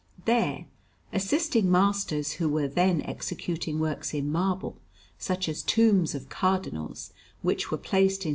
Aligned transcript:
There, 0.25 0.65
assisting 1.13 1.69
masters 1.69 2.31
who 2.31 2.49
were 2.49 2.67
then 2.67 3.03
executing 3.03 3.79
works 3.79 4.15
in 4.15 4.31
marble, 4.31 4.77
such 5.19 5.47
as 5.47 5.61
tombs 5.61 6.15
of 6.15 6.27
Cardinals, 6.27 7.13
which 7.43 7.69
were 7.69 7.77
placed 7.77 8.25
in 8.25 8.29
S. 8.29 8.29